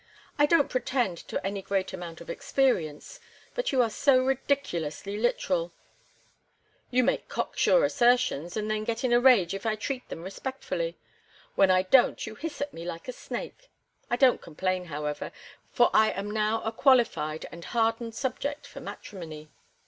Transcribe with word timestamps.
"I 0.39 0.47
don't 0.47 0.67
pretend 0.67 1.19
to 1.27 1.45
any 1.45 1.61
great 1.61 1.93
amount 1.93 2.21
of 2.21 2.29
experience, 2.31 3.19
but 3.53 3.71
you 3.71 3.83
are 3.83 3.89
so 3.91 4.17
ridiculously 4.25 5.15
literal." 5.15 5.73
"You 6.89 7.03
make 7.03 7.27
cocksure 7.29 7.83
assertions, 7.85 8.57
and 8.57 8.71
then 8.71 8.83
get 8.83 9.03
in 9.03 9.13
a 9.13 9.19
rage 9.19 9.53
if 9.53 9.63
I 9.63 9.75
treat 9.75 10.09
them 10.09 10.23
respectfully. 10.23 10.97
When 11.53 11.69
I 11.69 11.83
don't, 11.83 12.25
you 12.25 12.33
hiss 12.33 12.61
at 12.61 12.73
me 12.73 12.83
like 12.83 13.07
a 13.07 13.13
snake. 13.13 13.69
I 14.09 14.15
don't 14.15 14.41
complain, 14.41 14.85
however, 14.85 15.31
for 15.71 15.91
I 15.93 16.09
am 16.09 16.31
now 16.31 16.63
a 16.63 16.71
qualified 16.71 17.45
and 17.51 17.63
hardened 17.63 18.15
subject 18.15 18.65
for 18.65 18.79
matrimony." 18.79 19.51